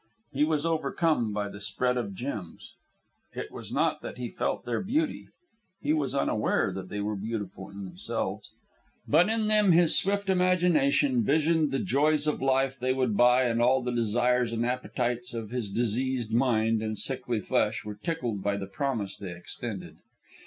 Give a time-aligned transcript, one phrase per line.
[0.33, 2.73] He was overcome by the spread of gems.
[3.35, 5.27] It was not that he felt their beauty.
[5.79, 8.49] He was unaware that they were beautiful in themselves.
[9.07, 13.61] But in them his swift imagination visioned the joys of life they would buy, and
[13.61, 18.57] all the desires and appetites of his diseased mind and sickly flesh were tickled by
[18.57, 19.97] the promise they extended.